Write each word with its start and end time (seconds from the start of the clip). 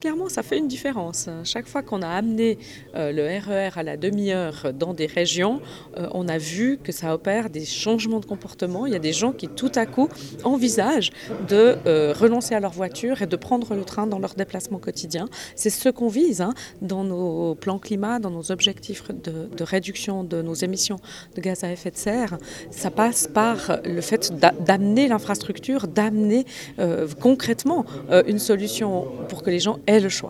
Clairement, 0.00 0.28
ça 0.28 0.44
fait 0.44 0.58
une 0.58 0.68
différence. 0.68 1.28
Chaque 1.42 1.66
fois 1.66 1.82
qu'on 1.82 2.02
a 2.02 2.08
amené 2.08 2.56
euh, 2.94 3.10
le 3.10 3.24
RER 3.24 3.70
e 3.74 3.78
à 3.80 3.82
la 3.82 3.96
demi-heure 3.96 4.72
dans 4.72 4.94
des 4.94 5.06
régions, 5.06 5.60
euh, 5.96 6.06
on 6.12 6.28
a 6.28 6.38
vu 6.38 6.78
que 6.78 6.92
ça 6.92 7.12
opère 7.12 7.50
des 7.50 7.64
changements 7.64 8.20
de 8.20 8.24
comportement. 8.24 8.86
Il 8.86 8.92
y 8.92 8.94
a 8.94 9.00
des 9.00 9.12
gens 9.12 9.32
qui 9.32 9.48
tout 9.48 9.72
à 9.74 9.86
coup 9.86 10.08
envisagent 10.44 11.10
de 11.48 11.78
euh, 11.86 12.14
renoncer 12.16 12.54
à 12.54 12.60
leur 12.60 12.70
voiture 12.70 13.22
et 13.22 13.26
de 13.26 13.34
prendre 13.34 13.74
le 13.74 13.82
train 13.82 14.06
dans 14.06 14.20
leur 14.20 14.34
déplacement 14.34 14.78
quotidien. 14.78 15.28
C'est 15.56 15.68
ce 15.68 15.88
qu'on 15.88 16.06
vise 16.06 16.42
hein, 16.42 16.54
dans 16.80 17.02
nos 17.02 17.56
plans 17.56 17.80
climat, 17.80 18.20
dans 18.20 18.30
nos 18.30 18.52
objectifs 18.52 19.08
de, 19.08 19.46
de, 19.46 19.64
réduction 19.64 20.22
de 20.22 20.42
nos 20.42 20.54
émissions 20.54 21.00
de 21.34 21.40
gaz 21.40 21.64
à 21.64 21.72
effet 21.72 21.90
de 21.90 21.96
serre. 21.96 22.38
Ça 22.70 22.92
passe 22.92 23.26
par 23.26 23.80
le 23.84 24.00
fait 24.00 24.32
d'amener 24.64 25.08
l'infrastructure, 25.08 25.88
d'amener 25.88 26.44
concrètement 27.20 27.84
une 28.28 28.38
solution 28.38 29.08
pour 29.28 29.42
que 29.42 29.50
les 29.50 29.58
gens 29.58 29.80
est 29.88 30.00
le 30.00 30.08
choix. 30.08 30.26